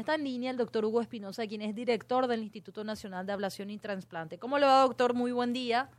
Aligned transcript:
Está 0.00 0.14
en 0.14 0.24
línea 0.24 0.50
el 0.50 0.56
doctor 0.56 0.82
Hugo 0.86 1.02
Espinosa, 1.02 1.46
quien 1.46 1.60
es 1.60 1.74
director 1.74 2.26
del 2.26 2.42
Instituto 2.42 2.84
Nacional 2.84 3.26
de 3.26 3.34
Ablación 3.34 3.68
y 3.68 3.76
Transplante. 3.76 4.38
¿Cómo 4.38 4.58
le 4.58 4.64
va, 4.64 4.80
doctor? 4.80 5.12
Muy 5.12 5.30
buen 5.30 5.52
día. 5.52 5.90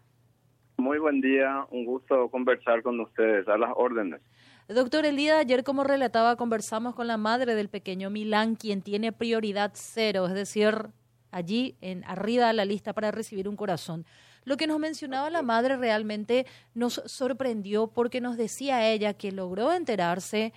Muy 0.78 0.98
buen 0.98 1.22
día, 1.22 1.68
un 1.70 1.86
gusto 1.86 2.28
conversar 2.32 2.82
con 2.82 3.00
ustedes, 3.00 3.48
a 3.48 3.60
las 3.60 3.70
órdenes. 3.76 4.20
Doctor, 4.68 5.06
el 5.06 5.18
día 5.18 5.36
de 5.36 5.42
ayer, 5.42 5.64
como 5.64 5.84
relataba, 5.84 6.36
conversamos 6.36 6.96
con 6.96 7.06
la 7.06 7.18
madre 7.18 7.54
del 7.54 7.70
pequeño 7.70 8.10
Milán, 8.10 8.56
quien 8.56 8.82
tiene 8.82 9.12
prioridad 9.12 9.70
cero, 9.76 10.26
es 10.26 10.34
decir, 10.34 10.88
allí 11.30 11.76
en 11.82 12.04
arriba 12.06 12.48
de 12.48 12.54
la 12.54 12.66
lista 12.66 12.94
para 12.94 13.12
recibir 13.12 13.48
un 13.48 13.56
corazón. 13.56 14.08
Lo 14.46 14.58
que 14.58 14.66
nos 14.66 14.80
mencionaba 14.80 15.30
la 15.30 15.44
madre 15.44 15.78
realmente 15.78 16.48
nos 16.74 17.04
sorprendió 17.06 17.86
porque 17.86 18.20
nos 18.20 18.36
decía 18.36 18.90
ella 18.90 19.14
que 19.14 19.32
logró 19.32 19.72
enterarse 19.72 20.54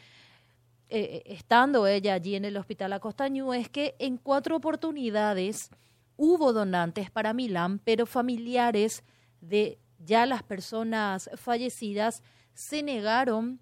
eh, 0.97 1.23
estando 1.27 1.89
ella 1.89 2.15
allí 2.15 2.37
en 2.37 2.45
el 2.45 2.57
hospital 2.57 2.93
Acostañú, 2.93 3.53
es 3.53 3.69
que 3.69 3.97
en 3.99 4.17
cuatro 4.17 4.55
oportunidades 4.55 5.71
hubo 6.17 6.53
donantes 6.53 7.11
para 7.11 7.33
Milán, 7.33 7.81
pero 7.81 8.07
familiares 8.07 9.03
de 9.41 9.81
ya 9.99 10.25
las 10.25 10.45
personas 10.45 11.29
fallecidas 11.35 12.23
se 12.53 12.85
negaron, 12.85 13.59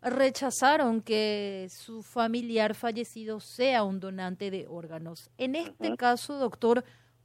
rechazaron 0.00 1.00
que 1.02 1.66
su 1.70 2.04
familiar 2.04 2.76
fallecido 2.76 3.40
sea 3.40 3.82
un 3.82 3.98
donante 3.98 4.52
de 4.52 4.68
órganos. 4.68 5.28
En 5.38 5.56
este 5.56 5.96
caso, 5.96 6.38
doctor, 6.38 6.84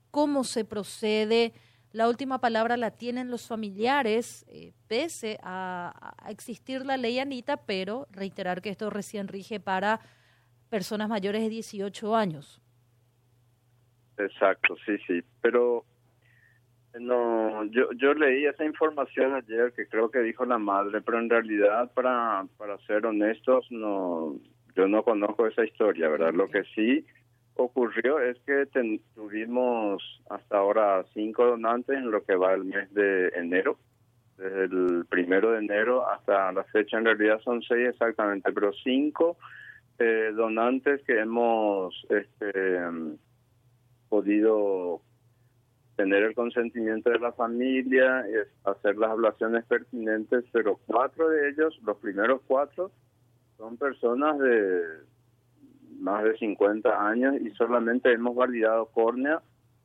¿cómo 0.09 0.43
se 0.43 0.65
procede? 0.65 1.53
La 1.93 2.07
última 2.07 2.39
palabra 2.39 2.77
la 2.77 2.91
tienen 2.91 3.29
los 3.29 3.47
familiares, 3.47 4.45
eh, 4.47 4.71
pese 4.87 5.37
a, 5.43 6.15
existir 6.29 6.85
la 6.85 6.95
ley 6.95 7.19
Anita, 7.19 7.57
pero 7.65 8.07
reiterar 8.11 8.61
que 8.61 8.69
esto 8.69 8.89
recién 8.89 9.27
rige 9.27 9.59
para 9.59 9.99
personas 10.69 11.09
mayores 11.09 11.41
de 11.41 11.49
18 11.49 12.15
años. 12.15 12.61
Exacto, 14.17 14.75
sí, 14.85 14.97
sí. 15.05 15.21
Pero 15.41 15.83
no, 16.97 17.65
yo, 17.65 17.91
yo 17.97 18.13
leí 18.13 18.45
esa 18.45 18.63
información 18.63 19.33
ayer 19.35 19.73
que 19.73 19.87
creo 19.87 20.09
que 20.09 20.19
dijo 20.19 20.45
la 20.45 20.57
madre, 20.57 21.01
pero 21.01 21.19
en 21.19 21.29
realidad, 21.29 21.91
para, 21.93 22.45
para 22.57 22.77
ser 22.85 23.05
honestos, 23.05 23.67
no, 23.69 24.37
yo 24.77 24.87
no 24.87 25.03
conozco 25.03 25.45
esa 25.45 25.65
historia, 25.65 26.07
¿verdad? 26.07 26.33
Lo 26.33 26.49
que 26.49 26.63
sí 26.73 27.05
ocurrió 27.55 28.19
es 28.19 28.37
que 28.45 28.65
tuvimos 29.15 30.01
hasta 30.29 30.60
ahora 30.79 31.05
cinco 31.13 31.45
donantes 31.45 31.97
en 31.97 32.11
lo 32.11 32.23
que 32.23 32.35
va 32.35 32.53
el 32.53 32.65
mes 32.65 32.93
de 32.93 33.27
enero. 33.29 33.77
Desde 34.37 34.63
el 34.63 35.05
primero 35.09 35.51
de 35.51 35.59
enero 35.59 36.09
hasta 36.09 36.51
la 36.51 36.63
fecha 36.65 36.97
en 36.97 37.05
realidad 37.05 37.39
son 37.41 37.61
seis 37.61 37.89
exactamente, 37.89 38.51
pero 38.53 38.71
cinco 38.83 39.37
eh, 39.99 40.31
donantes 40.33 41.03
que 41.03 41.19
hemos 41.19 41.93
este, 42.09 42.79
podido 44.09 45.01
tener 45.95 46.23
el 46.23 46.33
consentimiento 46.33 47.11
de 47.11 47.19
la 47.19 47.33
familia, 47.33 48.25
hacer 48.63 48.97
las 48.97 49.11
ablaciones 49.11 49.65
pertinentes, 49.65 50.45
pero 50.51 50.79
cuatro 50.87 51.29
de 51.29 51.49
ellos, 51.49 51.77
los 51.83 51.97
primeros 51.97 52.41
cuatro, 52.47 52.91
son 53.57 53.77
personas 53.77 54.39
de 54.39 54.81
más 55.99 56.23
de 56.23 56.35
50 56.37 57.07
años 57.07 57.35
y 57.41 57.51
solamente 57.51 58.11
hemos 58.11 58.35
validado 58.35 58.87
córnea 58.87 59.41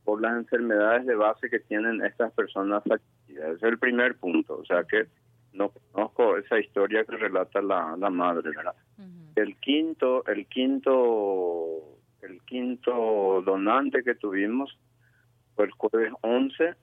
por 0.06 0.22
las 0.22 0.36
enfermedades 0.36 1.04
de 1.04 1.16
base 1.16 1.50
que 1.50 1.58
tienen 1.58 2.02
estas 2.02 2.32
personas 2.32 2.82
fallecidas. 2.84 3.56
Es 3.56 3.62
el 3.64 3.78
primer 3.78 4.14
punto, 4.16 4.58
o 4.58 4.64
sea 4.64 4.84
que 4.84 5.06
no 5.52 5.72
conozco 5.92 6.36
esa 6.36 6.60
historia 6.60 7.04
que 7.04 7.16
relata 7.16 7.60
la, 7.60 7.96
la 7.98 8.08
madre, 8.08 8.50
¿verdad? 8.56 8.74
El 9.34 9.56
quinto, 9.56 10.24
el 10.26 10.46
quinto, 10.46 11.98
el 12.22 12.40
quinto 12.42 13.42
donante 13.44 14.04
que 14.04 14.14
tuvimos 14.14 14.78
fue 15.56 15.64
el 15.64 15.72
jueves 15.72 16.12
11, 16.20 16.74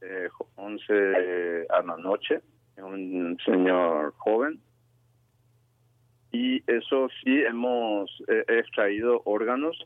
eh, 0.00 0.28
11 0.56 1.66
a 1.70 1.82
la 1.82 1.96
noche, 1.98 2.40
un 2.78 3.38
señor 3.44 4.12
joven 4.16 4.60
y 6.32 6.62
eso 6.66 7.08
sí 7.22 7.42
hemos 7.42 8.10
eh, 8.26 8.44
extraído 8.48 9.20
órganos 9.26 9.78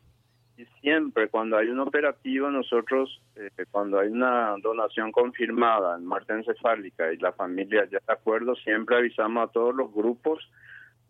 y 0.56 0.64
siempre 0.80 1.28
cuando 1.28 1.56
hay 1.56 1.68
un 1.68 1.80
operativo 1.80 2.50
nosotros 2.50 3.20
eh, 3.36 3.50
cuando 3.70 3.98
hay 3.98 4.08
una 4.08 4.54
donación 4.62 5.12
confirmada 5.12 5.96
en 5.96 6.06
muerte 6.06 6.32
encefálica 6.32 7.12
y 7.12 7.18
la 7.18 7.32
familia 7.32 7.84
ya 7.90 7.98
de 8.06 8.12
acuerdo 8.12 8.54
siempre 8.56 8.96
avisamos 8.96 9.48
a 9.48 9.52
todos 9.52 9.74
los 9.74 9.92
grupos 9.92 10.50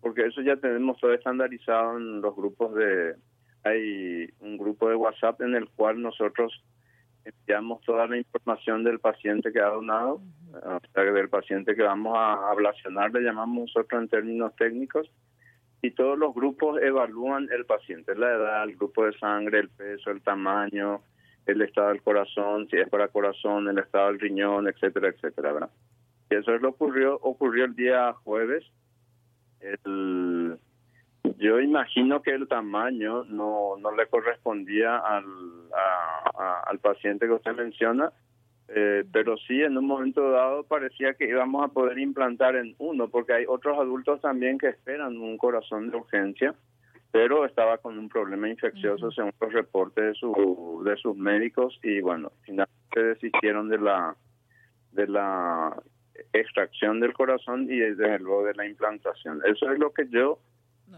porque 0.00 0.26
eso 0.26 0.40
ya 0.42 0.56
tenemos 0.56 0.98
todo 0.98 1.12
estandarizado 1.12 1.96
en 1.96 2.20
los 2.20 2.34
grupos 2.34 2.74
de 2.74 3.14
hay 3.62 4.28
un 4.40 4.56
grupo 4.56 4.88
de 4.88 4.94
WhatsApp 4.94 5.40
en 5.42 5.54
el 5.54 5.68
cual 5.70 6.00
nosotros 6.00 6.62
enviamos 7.24 7.80
toda 7.82 8.06
la 8.06 8.16
información 8.16 8.84
del 8.84 9.00
paciente 9.00 9.52
que 9.52 9.60
ha 9.60 9.66
donado, 9.66 10.20
o 10.52 10.80
sea, 10.94 11.02
del 11.02 11.28
paciente 11.28 11.74
que 11.74 11.82
vamos 11.82 12.16
a 12.16 12.50
ablacionar, 12.50 13.12
le 13.12 13.22
llamamos 13.22 13.68
nosotros 13.74 14.02
en 14.02 14.08
términos 14.08 14.54
técnicos, 14.56 15.10
y 15.86 15.92
todos 15.92 16.18
los 16.18 16.34
grupos 16.34 16.82
evalúan 16.82 17.48
el 17.52 17.64
paciente, 17.64 18.16
la 18.16 18.34
edad, 18.34 18.64
el 18.64 18.74
grupo 18.74 19.04
de 19.04 19.16
sangre, 19.18 19.60
el 19.60 19.68
peso, 19.68 20.10
el 20.10 20.20
tamaño, 20.20 21.00
el 21.46 21.62
estado 21.62 21.88
del 21.88 22.02
corazón, 22.02 22.68
si 22.68 22.76
es 22.76 22.88
para 22.88 23.06
corazón, 23.06 23.68
el 23.68 23.78
estado 23.78 24.08
del 24.08 24.18
riñón, 24.18 24.66
etcétera, 24.66 25.08
etcétera, 25.08 25.52
¿verdad? 25.52 25.70
Y 26.28 26.34
eso 26.34 26.52
es 26.54 26.60
lo 26.60 26.70
ocurrió, 26.70 27.14
ocurrió 27.22 27.66
el 27.66 27.76
día 27.76 28.12
jueves. 28.24 28.64
El, 29.60 30.58
yo 31.38 31.60
imagino 31.60 32.20
que 32.20 32.32
el 32.32 32.48
tamaño 32.48 33.22
no, 33.24 33.76
no 33.78 33.94
le 33.94 34.06
correspondía 34.08 34.98
al, 34.98 35.24
al 36.66 36.78
paciente 36.80 37.26
que 37.26 37.32
usted 37.32 37.54
menciona, 37.54 38.10
eh, 38.78 39.04
pero 39.10 39.38
sí, 39.38 39.62
en 39.62 39.78
un 39.78 39.86
momento 39.86 40.30
dado 40.32 40.62
parecía 40.62 41.14
que 41.14 41.26
íbamos 41.26 41.64
a 41.64 41.68
poder 41.68 41.98
implantar 41.98 42.56
en 42.56 42.74
uno, 42.76 43.08
porque 43.08 43.32
hay 43.32 43.44
otros 43.48 43.78
adultos 43.78 44.20
también 44.20 44.58
que 44.58 44.68
esperan 44.68 45.16
un 45.16 45.38
corazón 45.38 45.90
de 45.90 45.96
urgencia, 45.96 46.54
pero 47.10 47.46
estaba 47.46 47.78
con 47.78 47.98
un 47.98 48.10
problema 48.10 48.50
infeccioso 48.50 49.10
según 49.12 49.32
los 49.40 49.52
reportes 49.54 50.04
de, 50.04 50.14
su, 50.16 50.82
de 50.84 50.94
sus 50.98 51.16
médicos 51.16 51.80
y 51.82 52.02
bueno, 52.02 52.32
finalmente 52.42 53.02
desistieron 53.02 53.70
de 53.70 53.78
la, 53.78 54.14
de 54.92 55.06
la 55.06 55.82
extracción 56.34 57.00
del 57.00 57.14
corazón 57.14 57.62
y 57.70 57.78
desde 57.78 58.18
luego 58.18 58.44
de 58.44 58.56
la 58.56 58.66
implantación. 58.66 59.40
Eso 59.46 59.72
es 59.72 59.78
lo 59.78 59.94
que 59.94 60.06
yo 60.10 60.38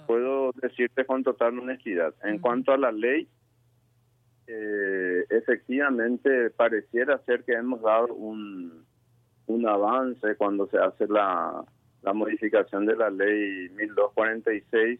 puedo 0.09 0.51
decirte 0.61 1.05
con 1.05 1.23
total 1.23 1.57
honestidad. 1.61 2.13
En 2.25 2.41
cuanto 2.41 2.73
a 2.73 2.77
la 2.77 2.91
ley, 2.91 3.29
eh, 4.51 5.27
efectivamente 5.29 6.49
pareciera 6.51 7.19
ser 7.27 7.45
que 7.45 7.53
hemos 7.53 7.83
dado 7.83 8.15
un, 8.15 8.85
un 9.47 9.69
avance 9.69 10.37
cuando 10.37 10.67
se 10.69 10.79
hace 10.79 11.07
la, 11.07 11.63
la 12.03 12.13
modificación 12.15 12.87
de 12.87 12.97
la 12.97 13.11
ley 13.11 13.69
1246 13.77 14.99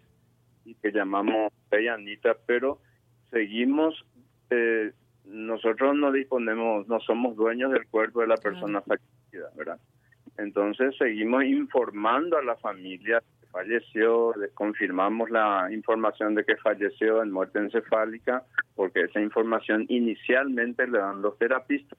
y 0.67 0.75
que 0.75 0.93
llamamos 0.93 1.51
ley 1.71 1.89
Anita, 1.89 2.37
pero 2.45 2.79
seguimos, 3.31 4.05
eh, 4.51 4.93
nosotros 5.25 5.97
no 5.97 6.13
disponemos, 6.13 6.87
no 6.87 7.01
somos 7.01 7.35
dueños 7.35 7.73
del 7.73 7.87
cuerpo 7.87 8.21
de 8.21 8.27
la 8.27 8.37
persona 8.37 8.83
fallecida, 8.83 9.51
¿verdad? 9.57 9.79
Entonces 10.37 10.95
seguimos 10.99 11.45
informando 11.45 12.37
a 12.37 12.43
la 12.43 12.57
familia 12.57 13.23
falleció, 13.51 14.35
confirmamos 14.55 15.31
la 15.31 15.69
información 15.73 16.35
de 16.35 16.45
que 16.45 16.57
falleció 16.57 17.23
en 17.23 17.33
muerte 17.33 17.59
encefálica, 17.59 18.45
porque 18.75 19.03
esa 19.03 19.21
información 19.21 19.87
inicialmente 19.89 20.87
le 20.87 20.99
dan 20.99 21.23
los 21.23 21.39
terapistas. 21.39 21.99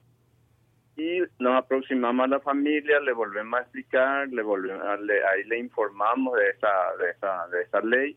Y 0.96 1.20
nos 1.38 1.56
aproximamos 1.56 2.24
a 2.24 2.28
la 2.28 2.40
familia, 2.40 3.00
le 3.00 3.12
volvemos 3.12 3.58
a 3.58 3.62
explicar, 3.62 4.28
le 4.28 4.42
volvemos, 4.42 4.84
ahí 4.84 5.44
le 5.46 5.58
informamos 5.58 6.36
de 6.36 6.50
esta, 6.50 6.96
de, 6.98 7.10
esta, 7.10 7.48
de 7.48 7.62
esta 7.62 7.80
ley 7.80 8.16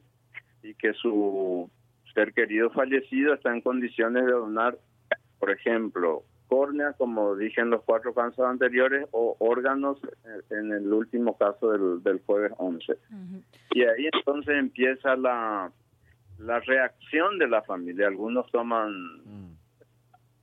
y 0.64 0.74
que 0.76 0.94
su 0.94 1.70
ser 2.14 2.34
querido 2.34 2.70
fallecido 2.72 3.34
está 3.34 3.54
en 3.54 3.62
condiciones 3.62 4.26
de 4.26 4.32
donar, 4.32 4.78
por 5.40 5.52
ejemplo, 5.52 6.24
córnea, 6.54 6.94
como 6.94 7.36
dije 7.36 7.62
en 7.62 7.72
los 7.72 7.82
cuatro 7.82 8.14
casos 8.14 8.46
anteriores, 8.46 9.08
o 9.12 9.36
órganos 9.40 9.98
en 10.52 10.72
el 10.72 10.94
último 10.94 11.36
caso 11.36 11.72
del, 11.72 12.04
del 12.04 12.22
jueves 12.28 12.52
11. 12.58 12.96
Y 13.72 13.82
ahí 13.82 14.08
entonces 14.14 14.56
empieza 14.56 15.16
la, 15.16 15.72
la 16.38 16.60
reacción 16.60 17.40
de 17.40 17.48
la 17.48 17.64
familia. 17.64 18.08
Algunos 18.08 18.52
toman, 18.52 18.92
mm. 19.26 19.58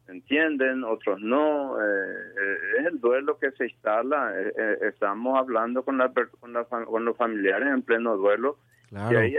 entienden, 0.08 0.82
otros 0.82 1.20
no. 1.20 1.80
Eh, 1.80 1.84
eh, 1.84 2.56
es 2.80 2.86
el 2.86 3.00
duelo 3.00 3.38
que 3.38 3.52
se 3.52 3.66
instala. 3.66 4.32
Eh, 4.36 4.78
estamos 4.88 5.38
hablando 5.38 5.84
con, 5.84 5.96
la, 5.96 6.12
con, 6.40 6.52
con, 6.86 7.04
los 7.04 7.16
familiares 7.16 7.68
en 7.68 7.82
pleno 7.82 8.16
duelo 8.16 8.58
y 8.90 9.14
ahí 9.14 9.36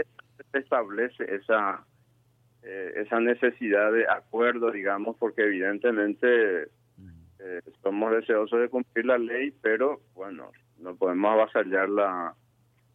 se 0.52 0.58
establece 0.58 1.22
esa 1.34 1.84
esa 2.62 3.20
necesidad 3.20 3.92
de 3.92 4.08
acuerdo, 4.08 4.70
digamos, 4.70 5.16
porque 5.18 5.42
evidentemente 5.42 6.68
mm. 6.96 7.70
somos 7.82 8.12
deseosos 8.12 8.60
de 8.60 8.68
cumplir 8.68 9.06
la 9.06 9.18
ley, 9.18 9.52
pero 9.62 10.00
bueno, 10.14 10.50
no 10.78 10.94
podemos 10.96 11.32
avasallar 11.32 11.88
la 11.88 12.34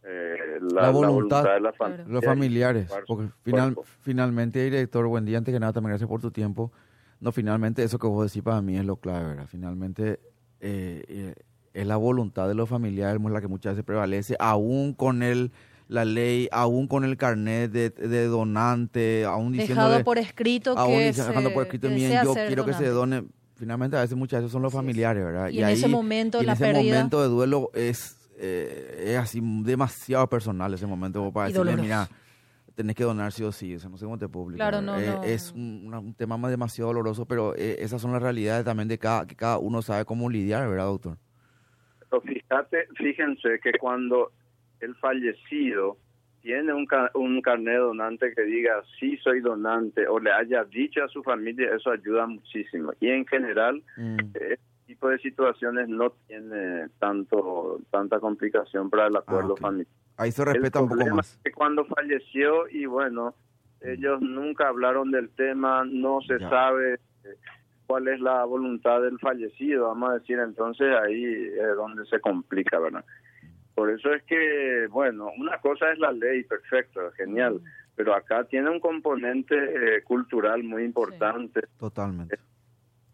eh, 0.04 0.58
la, 0.60 0.90
voluntad, 0.90 1.44
de 1.44 1.60
la 1.60 1.72
familia. 1.72 2.04
Los 2.08 2.24
familiares. 2.24 2.90
Porque 3.06 3.28
final, 3.42 3.76
finalmente, 4.00 4.62
director, 4.64 5.06
buen 5.06 5.24
día. 5.24 5.38
Antes 5.38 5.52
que 5.52 5.60
nada, 5.60 5.72
también 5.72 5.90
gracias 5.90 6.08
por 6.08 6.20
tu 6.20 6.30
tiempo. 6.30 6.72
No, 7.20 7.32
finalmente, 7.32 7.82
eso 7.82 7.98
que 7.98 8.06
vos 8.06 8.30
decís 8.30 8.42
para 8.42 8.62
mí 8.62 8.76
es 8.76 8.84
lo 8.84 8.96
clave, 8.96 9.26
¿verdad? 9.26 9.46
Finalmente, 9.48 10.20
eh, 10.60 11.04
eh, 11.08 11.34
es 11.74 11.86
la 11.86 11.96
voluntad 11.96 12.48
de 12.48 12.54
los 12.54 12.68
familiares 12.68 13.20
la 13.20 13.40
que 13.40 13.48
muchas 13.48 13.72
veces 13.72 13.84
prevalece, 13.84 14.36
aún 14.38 14.94
con 14.94 15.22
el 15.22 15.52
la 15.88 16.04
ley, 16.04 16.48
aún 16.52 16.86
con 16.86 17.04
el 17.04 17.16
carnet 17.16 17.70
de, 17.70 17.90
de 17.90 18.26
donante, 18.26 19.24
aún 19.24 19.52
diciendo... 19.52 19.82
Dejado 19.82 20.04
por 20.04 20.18
escrito 20.18 20.74
que 20.74 21.12
dejando 21.12 21.52
por 21.52 21.64
escrito 21.64 21.88
yo 21.88 22.34
quiero 22.46 22.64
que 22.64 22.74
se 22.74 22.88
done. 22.88 23.24
Finalmente, 23.56 23.96
a 23.96 24.02
veces 24.02 24.16
muchas 24.16 24.40
veces 24.40 24.52
son 24.52 24.62
los 24.62 24.72
familiares, 24.72 25.24
¿verdad? 25.24 25.48
Y, 25.48 25.60
en 25.60 25.68
ese 25.68 25.88
momento, 25.88 26.42
la 26.42 26.52
en 26.52 26.62
ese 26.62 26.72
momento 26.72 27.20
de 27.22 27.28
duelo 27.28 27.70
es, 27.74 28.30
eh, 28.38 29.06
es 29.08 29.16
así 29.16 29.40
demasiado 29.42 30.28
personal 30.28 30.72
ese 30.72 30.86
momento 30.86 31.32
para 31.32 31.48
decirle, 31.48 31.76
mira, 31.76 32.08
tenés 32.76 32.94
que 32.94 33.02
donar 33.02 33.32
sí 33.32 33.42
o 33.42 33.50
sí, 33.50 33.72
eso 33.72 33.88
no 33.88 33.96
sé 33.96 34.04
cómo 34.04 34.18
te 34.18 34.28
publico. 34.28 34.58
Claro, 34.58 34.80
no, 34.80 34.96
eh, 35.00 35.18
Es 35.24 35.50
un, 35.52 35.92
un, 35.92 36.14
tema 36.14 36.36
más 36.36 36.50
demasiado 36.50 36.88
doloroso, 36.90 37.26
pero 37.26 37.56
eh, 37.56 37.78
esas 37.80 38.00
son 38.00 38.12
las 38.12 38.22
realidades 38.22 38.64
también 38.64 38.86
de 38.86 38.98
cada, 38.98 39.26
que 39.26 39.34
cada 39.34 39.58
uno 39.58 39.82
sabe 39.82 40.04
cómo 40.04 40.30
lidiar, 40.30 40.68
¿verdad, 40.68 40.84
doctor? 40.84 41.18
Pero 42.08 42.22
fíjate, 42.22 42.86
fíjense 42.96 43.58
que 43.60 43.72
cuando 43.80 44.30
el 44.80 44.94
fallecido 44.96 45.96
tiene 46.40 46.72
un, 46.72 46.86
un 47.14 47.42
carnet 47.42 47.78
donante 47.78 48.32
que 48.34 48.42
diga 48.42 48.82
sí 48.98 49.16
soy 49.18 49.40
donante 49.40 50.06
o 50.06 50.18
le 50.18 50.32
haya 50.32 50.64
dicho 50.64 51.02
a 51.02 51.08
su 51.08 51.22
familia, 51.22 51.74
eso 51.74 51.90
ayuda 51.90 52.26
muchísimo. 52.26 52.92
Y 53.00 53.08
en 53.08 53.26
general, 53.26 53.82
mm. 53.96 54.18
este 54.18 54.58
tipo 54.86 55.08
de 55.08 55.18
situaciones 55.18 55.88
no 55.88 56.10
tiene 56.26 56.88
tanto 56.98 57.80
tanta 57.90 58.20
complicación 58.20 58.88
para 58.88 59.08
el 59.08 59.16
ah, 59.16 59.20
acuerdo 59.20 59.56
familiar. 59.56 59.92
Ahí 60.16 60.32
se 60.32 60.44
respeta 60.44 60.80
un 60.80 60.88
poco 60.88 61.14
más. 61.14 61.38
que 61.44 61.52
cuando 61.52 61.84
falleció 61.84 62.68
y 62.68 62.86
bueno, 62.86 63.34
ellos 63.80 64.20
nunca 64.20 64.68
hablaron 64.68 65.10
del 65.10 65.30
tema, 65.30 65.84
no 65.84 66.20
se 66.22 66.38
sabe 66.38 66.94
eh, 66.94 67.36
cuál 67.86 68.08
es 68.08 68.20
la 68.20 68.44
voluntad 68.44 69.02
del 69.02 69.18
fallecido, 69.18 69.88
vamos 69.88 70.10
a 70.10 70.14
decir, 70.14 70.38
entonces 70.38 70.88
ahí 71.04 71.24
es 71.24 71.76
donde 71.76 72.04
se 72.06 72.20
complica, 72.20 72.78
¿verdad? 72.78 73.04
Por 73.78 73.90
eso 73.90 74.12
es 74.12 74.24
que, 74.24 74.88
bueno, 74.90 75.30
una 75.38 75.56
cosa 75.58 75.92
es 75.92 76.00
la 76.00 76.10
ley, 76.10 76.42
perfecto, 76.42 77.12
genial, 77.12 77.60
pero 77.94 78.12
acá 78.12 78.42
tiene 78.42 78.68
un 78.70 78.80
componente 78.80 79.54
eh, 79.54 80.02
cultural 80.02 80.64
muy 80.64 80.82
importante. 80.82 81.60
totalmente. 81.78 82.40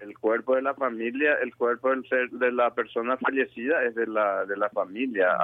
El 0.00 0.18
cuerpo 0.18 0.56
de 0.56 0.62
la 0.62 0.72
familia, 0.72 1.34
el 1.42 1.54
cuerpo 1.54 1.90
del 1.90 2.08
ser, 2.08 2.30
de 2.30 2.50
la 2.50 2.72
persona 2.72 3.18
fallecida 3.18 3.82
es 3.84 3.94
de 3.94 4.06
la 4.06 4.46
de 4.46 4.56
la 4.56 4.70
familia. 4.70 5.36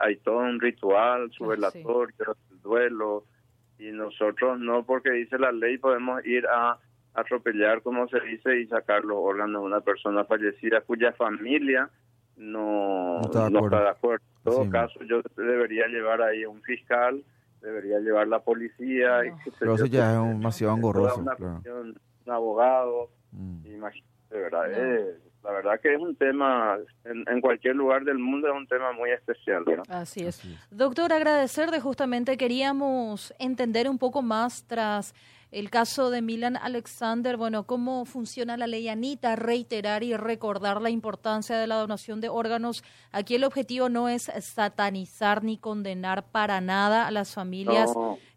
hay, 0.00 0.16
todo 0.16 0.40
un 0.40 0.60
ritual, 0.60 1.32
su 1.32 1.46
velatorio, 1.46 2.36
el 2.50 2.60
duelo, 2.60 3.24
y 3.78 3.90
nosotros 3.90 4.60
no, 4.60 4.84
porque 4.84 5.12
dice 5.12 5.38
la 5.38 5.50
ley, 5.50 5.78
podemos 5.78 6.22
ir 6.26 6.46
a 6.46 6.76
atropellar, 7.14 7.80
como 7.80 8.06
se 8.08 8.20
dice, 8.20 8.60
y 8.60 8.66
sacar 8.66 9.02
los 9.02 9.16
órganos 9.18 9.62
de 9.62 9.66
una 9.66 9.80
persona 9.80 10.26
fallecida 10.26 10.82
cuya 10.82 11.12
familia 11.12 11.88
no, 12.36 13.20
está 13.22 13.48
de 13.48 13.88
acuerdo. 13.88 14.24
En 14.44 14.44
todo 14.44 14.70
caso, 14.70 15.00
yo 15.04 15.22
debería 15.36 15.86
llevar 15.86 16.20
ahí 16.22 16.44
un 16.44 16.60
fiscal, 16.62 17.22
debería 17.60 18.00
llevar 18.00 18.28
la 18.28 18.40
policía. 18.40 19.20
Pero 19.58 19.74
eso 19.74 19.86
ya 19.86 20.12
es 20.12 20.28
demasiado 20.28 20.76
engorroso. 20.76 21.20
un 21.20 21.96
abogado, 22.26 23.10
mm. 23.30 23.66
imagínate, 23.66 24.08
¿verdad? 24.30 24.68
la 25.44 25.50
verdad 25.50 25.80
que 25.80 25.94
es 25.94 26.00
un 26.00 26.14
tema, 26.16 26.78
en, 27.04 27.24
en, 27.28 27.40
cualquier 27.40 27.74
lugar 27.74 28.04
del 28.04 28.18
mundo 28.18 28.48
es 28.48 28.54
un 28.54 28.66
tema 28.66 28.92
muy 28.92 29.10
especial. 29.10 29.64
¿verdad? 29.64 29.84
Así 29.88 30.24
es. 30.24 30.40
Doctor, 30.70 31.12
agradecerle 31.12 31.80
justamente, 31.80 32.36
queríamos 32.36 33.34
entender 33.38 33.88
un 33.88 33.98
poco 33.98 34.22
más 34.22 34.64
tras 34.66 35.14
el 35.52 35.68
caso 35.68 36.08
de 36.08 36.22
Milan 36.22 36.56
Alexander, 36.56 37.36
bueno, 37.36 37.64
cómo 37.64 38.06
funciona 38.06 38.56
la 38.56 38.66
ley 38.66 38.88
Anita, 38.88 39.36
reiterar 39.36 40.02
y 40.02 40.16
recordar 40.16 40.80
la 40.80 40.88
importancia 40.88 41.58
de 41.58 41.66
la 41.66 41.76
donación 41.76 42.22
de 42.22 42.30
órganos. 42.30 42.82
Aquí 43.12 43.34
el 43.34 43.44
objetivo 43.44 43.90
no 43.90 44.08
es 44.08 44.30
satanizar 44.40 45.44
ni 45.44 45.58
condenar 45.58 46.24
para 46.24 46.62
nada 46.62 47.06
a 47.06 47.10
las 47.10 47.34
familias 47.34 47.90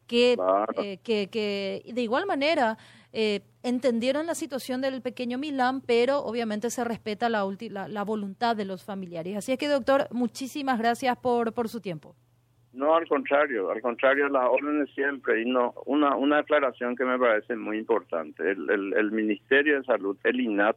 que, 0.08 0.38
eh, 0.78 0.98
que, 1.04 1.28
que, 1.28 1.90
de 1.94 2.02
igual 2.02 2.26
manera 2.26 2.78
eh, 3.14 3.42
entendieron 3.64 4.28
la 4.28 4.36
situación 4.36 4.82
del 4.82 5.02
pequeño 5.02 5.38
Milán, 5.38 5.80
pero 5.80 6.20
obviamente 6.20 6.70
se 6.70 6.84
respeta 6.84 7.30
la, 7.30 7.48
la, 7.70 7.88
la 7.88 8.04
voluntad 8.04 8.58
de 8.58 8.66
los 8.66 8.84
familiares. 8.84 9.38
Así 9.38 9.54
es 9.54 9.58
que, 9.58 9.70
doctor, 9.70 10.10
muchísimas 10.12 10.78
gracias 10.78 11.18
por, 11.18 11.54
por 11.54 11.70
su 11.70 11.80
tiempo. 11.80 12.14
No, 12.76 12.94
al 12.96 13.08
contrario, 13.08 13.72
al 13.72 13.82
contrario, 13.82 14.28
las 14.28 14.50
órdenes 14.50 14.90
siempre. 14.94 15.42
Y 15.42 15.46
no, 15.46 15.74
una, 15.86 16.16
una 16.16 16.40
aclaración 16.40 16.96
que 16.96 17.06
me 17.06 17.18
parece 17.18 17.56
muy 17.56 17.78
importante. 17.78 18.52
El, 18.52 18.94
el, 18.94 19.12
Ministerio 19.12 19.78
de 19.78 19.86
Salud, 19.86 20.18
el 20.26 20.42
INAT, 20.42 20.76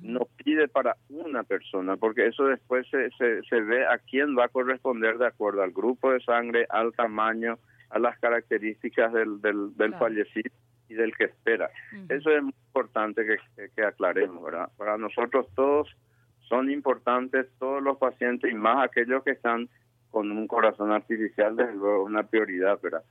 no 0.00 0.28
pide 0.44 0.68
para 0.68 0.96
una 1.08 1.42
persona, 1.42 1.96
porque 1.96 2.26
eso 2.26 2.46
después 2.46 2.86
se, 2.88 3.10
se, 3.12 3.42
se, 3.42 3.60
ve 3.62 3.84
a 3.84 3.98
quién 3.98 4.38
va 4.38 4.44
a 4.44 4.48
corresponder 4.48 5.18
de 5.18 5.26
acuerdo 5.26 5.62
al 5.62 5.72
grupo 5.72 6.12
de 6.12 6.20
sangre, 6.20 6.66
al 6.68 6.92
tamaño, 6.92 7.58
a 7.90 7.98
las 7.98 8.16
características 8.20 9.12
del, 9.12 9.40
del, 9.40 9.76
del 9.76 9.94
fallecido 9.94 10.52
y 10.88 10.94
del 10.94 11.16
que 11.16 11.24
espera. 11.24 11.70
Eso 12.08 12.30
es 12.30 12.42
muy 12.42 12.54
importante 12.66 13.24
que, 13.26 13.38
que 13.74 13.82
aclaremos, 13.82 14.44
¿verdad? 14.44 14.70
Para 14.76 14.96
nosotros 14.98 15.46
todos 15.56 15.88
son 16.48 16.70
importantes, 16.70 17.46
todos 17.58 17.82
los 17.82 17.96
pacientes 17.98 18.52
y 18.52 18.54
más 18.54 18.84
aquellos 18.84 19.24
que 19.24 19.30
están 19.30 19.68
con 20.10 20.30
un 20.30 20.46
corazón 20.46 20.92
artificial, 20.92 21.56
desde 21.56 21.74
luego 21.74 22.04
una 22.04 22.24
prioridad, 22.24 22.80
¿verdad? 22.82 23.02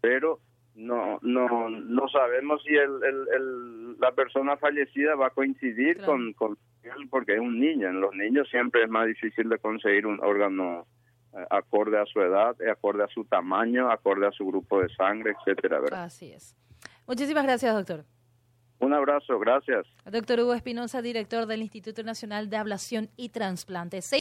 Pero 0.00 0.40
no 0.74 1.18
no 1.22 1.70
no 1.70 2.08
sabemos 2.08 2.62
si 2.64 2.74
el, 2.74 2.90
el, 3.04 4.00
la 4.00 4.12
persona 4.12 4.56
fallecida 4.56 5.14
va 5.14 5.28
a 5.28 5.30
coincidir 5.30 6.02
con, 6.02 6.32
con 6.32 6.56
él 6.82 7.08
porque 7.10 7.34
es 7.34 7.40
un 7.40 7.60
niño. 7.60 7.88
En 7.88 8.00
los 8.00 8.14
niños 8.14 8.48
siempre 8.50 8.82
es 8.84 8.90
más 8.90 9.06
difícil 9.06 9.48
de 9.48 9.58
conseguir 9.58 10.06
un 10.06 10.20
órgano 10.22 10.86
eh, 11.32 11.44
acorde 11.50 11.98
a 11.98 12.06
su 12.06 12.20
edad, 12.20 12.56
acorde 12.70 13.04
a 13.04 13.08
su 13.08 13.24
tamaño, 13.24 13.90
acorde 13.90 14.26
a 14.26 14.32
su 14.32 14.46
grupo 14.46 14.80
de 14.80 14.88
sangre, 14.94 15.34
etcétera, 15.38 15.80
¿verdad? 15.80 16.04
Así 16.04 16.32
es. 16.32 16.56
Muchísimas 17.06 17.44
gracias, 17.44 17.74
doctor. 17.74 18.04
Un 18.80 18.92
abrazo, 18.92 19.38
gracias. 19.38 19.86
Doctor 20.04 20.40
Hugo 20.40 20.52
Espinosa, 20.52 21.00
director 21.00 21.46
del 21.46 21.62
Instituto 21.62 22.02
Nacional 22.02 22.50
de 22.50 22.56
Ablación 22.56 23.08
y 23.16 23.30
Transplante. 23.30 24.02